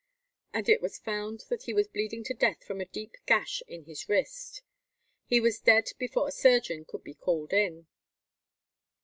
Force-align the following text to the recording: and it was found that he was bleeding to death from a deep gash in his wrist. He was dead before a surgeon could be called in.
and 0.51 0.67
it 0.67 0.81
was 0.81 0.97
found 0.97 1.41
that 1.47 1.65
he 1.65 1.75
was 1.75 1.87
bleeding 1.87 2.23
to 2.23 2.33
death 2.33 2.63
from 2.63 2.81
a 2.81 2.85
deep 2.85 3.13
gash 3.27 3.61
in 3.67 3.83
his 3.83 4.09
wrist. 4.09 4.63
He 5.27 5.39
was 5.39 5.59
dead 5.59 5.91
before 5.99 6.27
a 6.27 6.31
surgeon 6.31 6.85
could 6.85 7.03
be 7.03 7.13
called 7.13 7.53
in. 7.53 7.85